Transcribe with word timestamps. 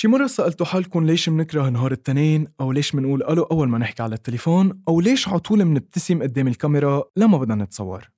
شي 0.00 0.08
مرة 0.08 0.26
سألتوا 0.26 0.66
حالكم 0.66 1.06
ليش 1.06 1.28
منكره 1.28 1.68
نهار 1.68 1.92
التنين 1.92 2.46
أو 2.60 2.72
ليش 2.72 2.94
منقول 2.94 3.22
ألو 3.22 3.42
أول 3.42 3.68
ما 3.68 3.78
نحكي 3.78 4.02
على 4.02 4.14
التليفون 4.14 4.82
أو 4.88 5.00
ليش 5.00 5.28
عطول 5.28 5.64
منبتسم 5.64 6.22
قدام 6.22 6.48
الكاميرا 6.48 7.04
لما 7.16 7.38
بدنا 7.38 7.64
نتصور؟ 7.64 8.10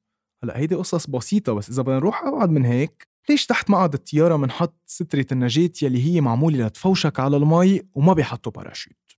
هلأ 0.44 0.58
هيدي 0.58 0.74
قصص 0.74 1.06
بسيطة 1.06 1.52
بس 1.52 1.70
إذا 1.70 1.82
بدنا 1.82 1.96
نروح 1.96 2.22
أبعد 2.24 2.50
من 2.50 2.64
هيك 2.64 3.08
ليش 3.28 3.46
تحت 3.46 3.70
مقعد 3.70 3.94
الطيارة 3.94 4.36
منحط 4.36 4.76
سترة 4.86 5.26
النجاة 5.32 5.70
يلي 5.82 6.04
هي 6.04 6.20
معمولة 6.20 6.66
لتفوشك 6.66 7.20
على 7.20 7.36
المي 7.36 7.82
وما 7.94 8.12
بيحطوا 8.12 8.52
باراشوت؟ 8.52 9.16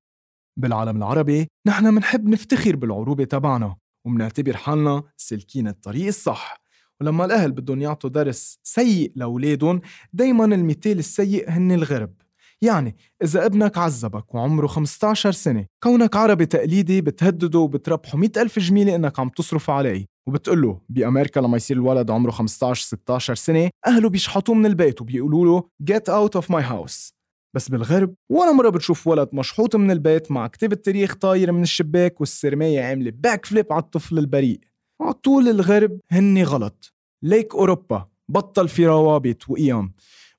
بالعالم 0.57 0.97
العربي 0.97 1.49
نحن 1.67 1.95
منحب 1.95 2.29
نفتخر 2.29 2.77
بالعروبة 2.77 3.25
تبعنا 3.25 3.77
ومنعتبر 4.05 4.57
حالنا 4.57 5.03
سالكين 5.17 5.69
الطريق 5.69 6.07
الصح. 6.07 6.61
ولما 7.01 7.25
الأهل 7.25 7.53
بدهم 7.53 7.83
يعطوا 7.83 8.11
درس 8.11 8.59
سيء 8.63 9.13
لأولادهم 9.17 9.81
دايما 10.13 10.45
المثال 10.45 10.99
السيء 10.99 11.51
هن 11.51 11.73
الغرب. 11.73 12.24
يعني 12.65 12.97
إذا 13.23 13.47
ابنك 13.47 13.79
عذبك 13.79 14.35
وعمره 14.35 14.67
15 14.67 15.33
سنة 15.33 15.67
كونك 15.83 16.17
عربي 16.17 16.47
تقليدي 16.47 17.01
بتهدده 17.01 17.59
وبتربحه 17.59 18.19
100 18.19 18.31
ألف 18.37 18.59
جميلة 18.59 18.95
إنك 18.95 19.19
عم 19.19 19.29
تصرف 19.29 19.71
عليه 19.71 20.07
وبتقول 20.29 20.63
له 20.63 20.81
بأمريكا 20.89 21.41
لما 21.41 21.57
يصير 21.57 21.77
الولد 21.77 22.11
عمره 22.11 22.31
15 22.31 22.85
16 22.85 23.35
سنة 23.35 23.71
أهله 23.87 24.09
بيشحطوه 24.09 24.55
من 24.55 24.67
البيت 24.67 25.01
وبيقولوا 25.01 25.45
له 25.45 25.63
get 25.93 26.05
out 26.13 26.41
of 26.41 26.45
my 26.45 26.63
house 26.63 27.15
بس 27.55 27.69
بالغرب 27.69 28.15
ولا 28.31 28.53
مرة 28.53 28.69
بتشوف 28.69 29.07
ولد 29.07 29.29
مشحوط 29.33 29.77
من 29.77 29.91
البيت 29.91 30.31
مع 30.33 30.47
كتاب 30.47 30.73
التاريخ 30.73 31.15
طاير 31.15 31.53
من 31.53 31.63
الشباك 31.63 32.21
والسرماية 32.21 32.81
عاملة 32.81 33.11
باك 33.11 33.47
فليب 33.47 33.73
على 33.73 33.83
الطفل 33.83 34.19
البريء. 34.19 34.61
عطول 35.01 35.49
الغرب 35.49 35.99
هني 36.11 36.45
غلط. 36.45 36.93
ليك 37.23 37.55
أوروبا 37.55 38.09
بطل 38.29 38.69
في 38.69 38.87
روابط 38.87 39.51
وقيم 39.51 39.93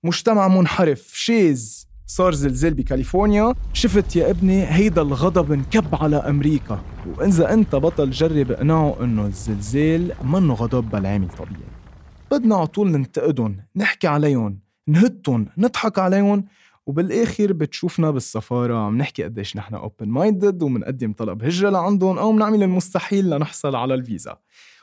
مجتمع 0.03 0.47
منحرف 0.47 1.11
شاذ. 1.13 1.87
صار 2.07 2.33
زلزال 2.33 2.73
بكاليفورنيا. 2.73 3.53
شفت 3.73 4.15
يا 4.15 4.29
ابني 4.29 4.65
هيدا 4.65 5.01
الغضب 5.01 5.51
انكب 5.51 5.95
على 5.95 6.15
أمريكا. 6.15 6.81
وإذا 7.17 7.53
أنت 7.53 7.75
بطل 7.75 8.11
جرب 8.11 8.51
اقنعه 8.51 9.03
إنه 9.03 9.25
الزلزال 9.25 10.11
منه 10.23 10.53
غضب 10.53 10.89
بل 10.89 11.05
عامل 11.05 11.29
طبيعي 11.29 11.71
بدنا 12.31 12.55
عطول 12.55 12.91
ننتقدهم 12.91 13.57
نحكي 13.75 14.07
عليهم 14.07 14.59
نهدهم 14.87 15.47
نضحك 15.57 15.99
عليهم. 15.99 16.45
وبالآخر 16.85 17.53
بتشوفنا 17.53 18.11
بالسفارة 18.11 18.77
عم 18.77 18.97
نحكي 18.97 19.23
قديش 19.23 19.57
نحن 19.57 19.75
open 19.75 20.09
minded 20.09 20.63
ومنقدم 20.63 21.13
طلب 21.13 21.43
هجرة 21.43 21.69
لعندهم 21.69 22.17
أو 22.17 22.31
بنعمل 22.31 22.63
المستحيل 22.63 23.29
لنحصل 23.29 23.75
على 23.75 23.93
الفيزا. 23.93 24.37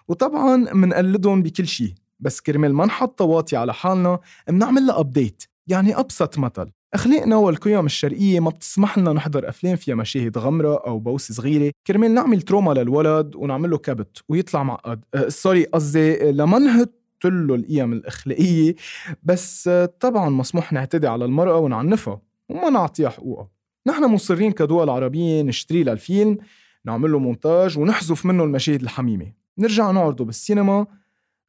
وطبعا 0.08 0.56
منقلدهم 0.56 1.42
بكل 1.42 1.66
شيء 1.66 1.94
بس 2.20 2.40
كرمال 2.40 2.74
ما 2.74 2.86
نحط 2.86 3.18
طواطي 3.18 3.56
على 3.56 3.74
حالنا 3.74 4.18
بنعمل 4.48 4.86
لها 4.86 5.00
update 5.00 5.44
يعني 5.66 5.98
أبسط 5.98 6.38
مثل. 6.38 6.70
اخلاقنا 6.94 7.36
والقيم 7.36 7.86
الشرقية 7.86 8.40
ما 8.40 8.50
بتسمح 8.50 8.98
لنا 8.98 9.12
نحضر 9.12 9.48
أفلام 9.48 9.76
فيها 9.76 9.94
مشاهد 9.94 10.38
غمرة 10.38 10.76
أو 10.86 10.98
بوس 10.98 11.32
صغيرة. 11.32 11.72
كرمال 11.86 12.14
نعمل 12.14 12.42
trauma 12.42 12.72
للولد 12.72 13.36
ونعمل 13.36 13.70
له 13.70 13.78
كبت 13.78 14.22
ويطلع 14.28 14.62
معقد 14.62 15.04
أه 15.14 15.28
sorry 15.28 15.64
قصدي 15.64 16.32
لما 16.32 16.58
نهت 16.58 16.94
له 17.24 17.54
القيم 17.54 17.92
الأخلاقية. 17.92 18.74
بس 19.22 19.70
طبعا 20.00 20.30
مسموح 20.30 20.72
نعتدي 20.72 21.06
على 21.06 21.24
المرأة 21.24 21.58
ونعنفها 21.58 22.20
وما 22.48 22.70
نعطيها 22.70 23.08
حقوقها. 23.08 23.48
نحن 23.86 24.04
مصرين 24.04 24.52
كدول 24.52 24.90
عربية 24.90 25.42
نشتري 25.42 25.84
للفيلم 25.84 26.38
نعمل 26.84 27.12
له 27.12 27.18
مونتاج 27.18 27.78
ونحذف 27.78 28.26
منه 28.26 28.44
المشاهد 28.44 28.82
الحميمة. 28.82 29.32
نرجع 29.58 29.90
نعرضه 29.90 30.24
بالسينما 30.24 30.86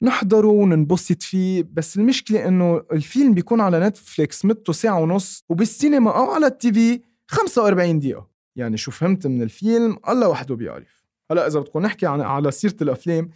نحضره 0.04 0.48
وننبسط 0.48 1.24
فيه 1.24 1.68
بس 1.74 1.98
المشكلة 1.98 2.48
إنه 2.48 2.82
الفيلم 2.92 3.34
بيكون 3.34 3.62
على 3.62 3.80
نتفليكس 3.80 4.46
مدته 4.46 4.74
ساعة 4.74 5.00
ونص 5.00 5.44
وبالسينما 5.50 6.18
أو 6.18 6.32
على 6.32 6.48
ال 6.48 6.74
TV 6.74 7.02
45 7.28 8.00
دقيقة. 8.00 8.28
يعني 8.56 8.78
شو 8.78 8.92
فهمت 8.92 9.28
من 9.28 9.42
الفيلم؟ 9.42 9.98
الله 10.10 10.30
وحده 10.30 10.56
بيعرف. 10.56 11.04
هلا 11.32 11.48
إذا 11.48 11.60
بدكم 11.60 11.80
نحكي 11.80 12.06
عن 12.06 12.22
على 12.22 12.52
سيرة 12.52 12.76
الأفلام 12.82 13.30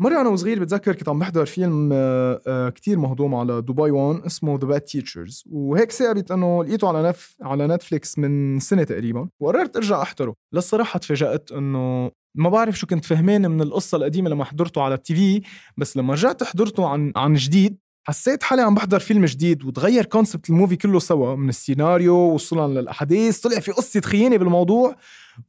مرة 0.00 0.20
أنا 0.20 0.28
وصغير 0.28 0.60
بتذكر 0.60 0.94
كنت 0.94 1.08
عم 1.08 1.18
بحضر 1.18 1.46
فيلم 1.46 1.90
آه، 1.92 2.40
آه، 2.46 2.68
كتير 2.68 2.98
مهضوم 2.98 3.34
على 3.34 3.62
Dubai 3.62 3.90
One 3.90 4.22
اسمه 4.26 4.58
The 4.58 4.66
Bad 4.66 4.80
Teachers 4.80 5.44
وهيك 5.50 5.92
ثابت 5.92 6.30
إنه 6.30 6.64
لقيته 6.64 6.88
على 6.88 7.08
نف 7.08 7.36
على 7.42 7.66
نتفليكس 7.66 8.18
من 8.18 8.60
سنة 8.60 8.84
تقريبا 8.84 9.28
وقررت 9.40 9.76
أرجع 9.76 10.02
أحضره. 10.02 10.34
للصراحة 10.52 10.98
تفاجأت 10.98 11.52
إنه 11.52 12.10
ما 12.34 12.48
بعرف 12.48 12.78
شو 12.78 12.86
كنت 12.86 13.04
فهمان 13.04 13.50
من 13.50 13.60
القصة 13.60 13.96
القديمة 13.96 14.30
لما 14.30 14.44
حضرته 14.44 14.82
على 14.82 14.94
ال 14.94 15.14
TV 15.14 15.42
بس 15.76 15.96
لما 15.96 16.14
رجعت 16.14 16.44
حضرته 16.44 16.88
عن 16.88 17.12
عن 17.16 17.34
جديد 17.34 17.78
حسيت 18.04 18.42
حالي 18.42 18.62
عم 18.62 18.74
بحضر 18.74 18.98
فيلم 18.98 19.24
جديد 19.24 19.64
وتغير 19.64 20.04
concept 20.04 20.50
ال 20.50 20.54
movie 20.54 20.76
كله 20.76 20.98
سوا 20.98 21.36
من 21.36 21.48
السيناريو 21.48 22.16
وصولا 22.16 22.80
للأحاديث 22.80 23.40
طلع 23.40 23.60
في 23.60 23.72
قصة 23.72 24.00
خيانة 24.00 24.36
بالموضوع 24.36 24.96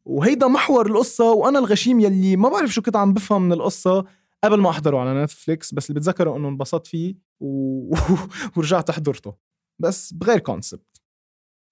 وهيدا 0.05 0.47
محور 0.47 0.87
القصة 0.87 1.31
وأنا 1.31 1.59
الغشيم 1.59 1.99
يلي 1.99 2.35
ما 2.35 2.49
بعرف 2.49 2.73
شو 2.73 2.81
كنت 2.81 2.95
عم 2.95 3.13
بفهم 3.13 3.41
من 3.41 3.53
القصة 3.53 4.05
قبل 4.43 4.59
ما 4.59 4.69
أحضره 4.69 4.97
على 4.97 5.23
نتفليكس 5.23 5.73
بس 5.73 5.89
اللي 5.89 5.99
بتذكره 5.99 6.37
إنه 6.37 6.47
انبسطت 6.47 6.87
فيه 6.87 7.15
و... 7.39 7.95
ورجعت 8.55 8.91
حضرته. 8.91 9.33
بس 9.79 10.13
بغير 10.13 10.39
concept 10.39 10.90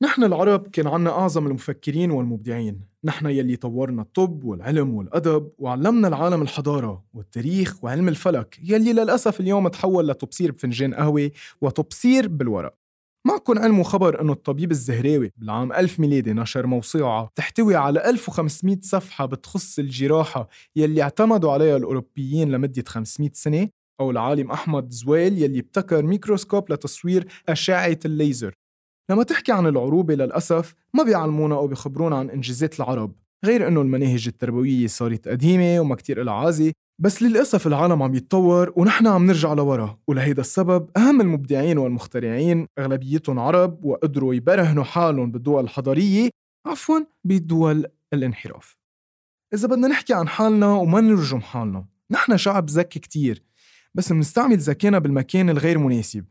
نحن 0.02 0.24
العرب 0.24 0.68
كان 0.68 0.88
عنا 0.88 1.10
أعظم 1.10 1.48
المفكرين 1.48 2.12
والمبدعين. 2.12 2.82
نحن 3.04 3.26
يلي 3.26 3.56
طورنا 3.56 4.02
الطب 4.02 4.44
والعلم 4.44 4.94
والأدب 4.94 5.52
وعلمنا 5.58 6.08
العالم 6.08 6.42
الحضارة 6.42 7.04
والتاريخ 7.14 7.84
وعلم 7.84 8.08
الفلك 8.08 8.60
يلي 8.64 8.94
للأسف 8.94 9.40
اليوم 9.40 9.68
تحول 9.68 10.08
لتبصير 10.08 10.52
بفنجان 10.52 10.94
قهوة 10.94 11.32
وتبصير 11.62 12.28
بالورق. 12.28 12.76
معكم 13.28 13.60
علم 13.60 13.80
وخبر 13.80 14.22
أنه 14.22 14.34
الطبيب 14.34 14.72
الزهراوي 14.72 15.32
بالعام 15.38 15.74
1000 15.74 16.00
ميلادي 16.00 16.34
نشر 16.34 16.68
موسوعة 16.68 17.30
تحتوي 17.36 17.76
على 17.76 18.10
1500 18.10 18.78
صفحة 18.81 19.26
بتخص 19.26 19.80
الجراحة 19.80 20.48
يلي 20.76 21.02
اعتمدوا 21.02 21.52
عليها 21.52 21.78
الأوروبيين 21.78 22.52
لمدة 22.52 22.84
500 22.88 23.31
سنة 23.34 23.70
أو 24.00 24.12
العالم 24.12 24.52
أحمد 24.52 24.90
زويل 24.92 25.44
يلي 25.44 25.60
ابتكر 25.60 26.04
ميكروسكوب 26.04 26.72
لتصوير 26.72 27.28
أشعة 27.50 28.00
الليزر. 28.06 28.54
لما 29.09 29.24
تحكي 29.24 29.52
عن 29.52 29.68
العروبة 29.68 30.16
للأسف 30.16 30.75
ما 30.94 31.03
بيعلمونا 31.03 31.56
أو 31.56 31.68
بيخبرونا 31.68 32.18
عن 32.18 32.30
إنجازات 32.30 32.80
العرب. 32.80 33.16
غير 33.46 33.68
إنه 33.68 33.81
المناهج 33.81 34.28
التربوية 34.28 34.88
صارت 34.88 35.28
قديمة 35.28 35.80
وما 35.80 35.96
كتير 35.96 36.22
إلها 36.22 36.74
بس 37.02 37.24
للأسف 37.24 37.68
العالم 37.68 38.03
عم 38.03 38.16
يتطور 38.16 38.74
ونحن 38.75 39.08
عم 39.08 39.25
نرجع 39.25 39.53
لورا. 39.53 40.00
ولهيدا 40.08 40.42
السبب 40.42 40.90
أهم 40.98 41.22
المبدعين 41.22 41.78
والمخترعين 41.78 42.68
أغلبيتهم 42.80 43.40
عرب 43.40 43.86
وقدروا 43.86 44.34
يبرهنوا 44.34 44.84
حالهم 44.84 45.31
بالدول 45.31 45.64
الحضارية 45.64 46.30
عفوا 46.68 47.00
بالدول 47.24 47.86
الانحراف. 48.14 48.75
إذا 49.53 49.68
بدنا 49.68 49.88
نحكي 49.88 50.14
عن 50.14 50.28
حالنا 50.28 50.68
وما 50.68 51.02
نرجم 51.02 51.40
حالنا 51.40 51.86
نحن 52.12 52.38
شعب 52.38 52.69
ذكي 52.69 53.00
كتير 53.00 53.44
بس 53.96 54.12
منستعمل 54.12 54.58
ذكينا 54.58 55.00
بالمكان 55.00 55.50
الغير 55.50 55.78
مناسب. 55.78 56.25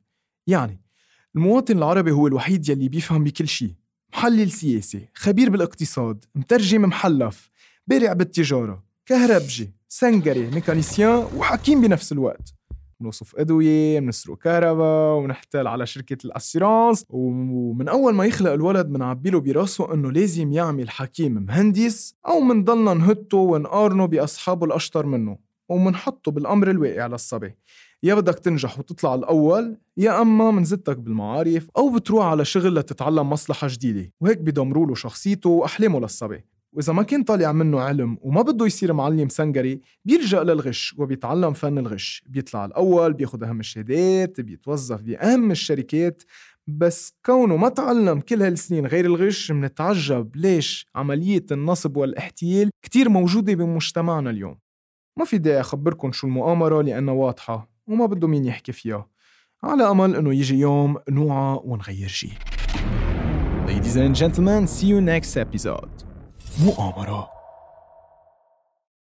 يعني 0.49 0.88
المواطن 1.37 1.79
العربي 1.79 2.11
هو 2.11 2.27
الوحيد 2.27 2.69
يلي 2.69 2.89
بيفهم 2.89 3.25
بكل 3.25 3.49
شيء 3.49 3.75
محلل 4.13 4.51
سياسي 4.51 5.09
خبير 5.15 5.51
بالاقتصاد 5.51 6.25
مترجم 6.35 6.83
محلف 6.83 7.51
بارع 7.87 8.13
بالتجارة 8.13 8.85
كهربجي 9.07 9.71
سنجري 9.89 10.51
ميكانيسيان 10.51 11.27
وحكيم 11.37 11.81
بنفس 11.81 12.13
الوقت. 12.13 12.55
بنوصف 13.01 13.37
أدوية 13.37 14.01
بنسرق 14.01 14.39
كهرباء 14.39 15.17
ونحتال 15.17 15.67
على 15.67 15.87
شركة 15.87 16.19
الأسيرانس. 16.25 17.05
ومن 17.09 17.89
أول 17.89 18.15
ما 18.15 18.25
يخلق 18.25 18.53
الولد 18.53 18.87
بنعبي 18.87 19.31
له 19.31 19.41
براسه 19.41 19.95
إنه 19.95 20.13
لازم 20.13 20.53
يعمل 20.53 20.91
حكيم 20.91 21.33
مهندس 21.33 22.15
أو 22.27 22.41
منضلنا 22.41 22.95
نهته 22.95 23.39
ونقارنه 23.39 24.07
بأصحابه 24.07 24.67
الأشطر 24.67 25.07
منه. 25.07 25.39
ومنحطه 25.69 26.31
بالأمر 26.31 26.71
الواقع 26.71 27.07
للصبي. 27.07 27.55
يا 28.03 28.15
بدك 28.15 28.39
تنجح 28.39 28.79
وتطلع 28.79 29.15
الأول 29.15 29.77
يا 29.97 30.23
أما 30.23 30.51
منزتك 30.51 30.97
بالمعارف 30.97 31.69
أو 31.77 31.91
بتروح 31.95 32.27
على 32.27 32.45
شغل 32.45 32.75
لتتعلم 32.75 33.31
مصلحة 33.31 33.69
جديدة 33.71 34.13
وهيك 34.21 34.39
بيدمروا 34.39 34.87
له 34.87 34.95
شخصيته 34.95 35.51
وأحلامه 35.51 36.01
للصبي. 36.01 36.45
وإذا 36.73 36.93
ما 36.93 37.03
كان 37.03 37.23
طالع 37.23 37.53
منه 37.53 37.81
علم 37.81 38.19
وما 38.21 38.43
بده 38.43 38.67
يصير 38.67 38.93
معلم 38.93 39.29
سنجري 39.29 39.81
بيلجأ 40.05 40.43
للغش 40.43 40.95
وبيتعلم 40.99 41.53
فن 41.53 41.79
الغش. 41.79 42.25
بيطلع 42.27 42.65
الأول 42.65 43.13
بياخد 43.13 43.43
أهم 43.43 43.61
الشهادات 43.61 44.41
بيتوظف 44.41 45.01
بأهم 45.01 45.51
الشركات. 45.51 46.23
بس 46.67 47.15
كونه 47.27 47.57
ما 47.57 47.69
تعلم 47.69 48.21
كل 48.21 48.43
هالسنين 48.43 48.87
غير 48.87 49.05
الغش 49.05 49.51
منتعجب. 49.51 50.37
ليش؟ 50.37 50.87
عملية 50.95 51.47
النصب 51.51 51.97
والاحتيال 51.97 52.71
كتير 52.83 53.09
موجودة 53.09 53.55
بمجتمعنا 53.55 54.31
اليوم. 54.31 54.59
ما 55.19 55.25
في 55.25 55.39
داعي 55.39 55.61
أخبركم 55.61 56.13
شو 56.13 56.27
المؤامرة 56.27 56.83
لأنها 56.83 57.15
واضحة. 57.15 57.78
وما 57.89 58.07
بده 58.07 58.29
مين 58.29 58.45
يحكي 58.45 58.73
فيها. 58.73 59.07
على 59.65 59.91
أمل 59.91 60.17
إنه 60.17 60.35
يجي 60.35 60.59
يوم 60.59 60.97
نوعى 61.09 61.61
ونغير 61.65 62.09
شي. 62.09 62.29
Ladies 63.67 63.97
and 63.97 64.15
gentlemen, 64.15 64.67
see 64.67 64.87
you 64.87 65.01
next 65.01 65.37
episode. 65.37 66.05
مؤامرة. 66.65 67.38